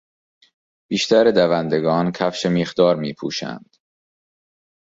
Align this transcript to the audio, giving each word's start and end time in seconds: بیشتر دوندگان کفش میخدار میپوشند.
بیشتر 0.89 1.31
دوندگان 1.31 2.11
کفش 2.11 2.45
میخدار 2.45 2.95
میپوشند. 2.95 3.75